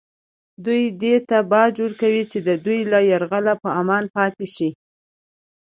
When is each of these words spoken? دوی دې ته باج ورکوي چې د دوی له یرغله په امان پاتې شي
دوی 0.65 0.83
دې 1.01 1.15
ته 1.29 1.37
باج 1.51 1.73
ورکوي 1.85 2.23
چې 2.31 2.39
د 2.47 2.49
دوی 2.65 2.79
له 2.91 2.99
یرغله 3.11 3.53
په 3.63 3.69
امان 3.81 4.03
پاتې 4.15 4.45
شي 4.55 4.69